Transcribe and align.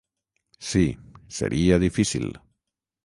Sí, 0.69 0.81
seria 1.39 1.77
difícil. 1.85 2.27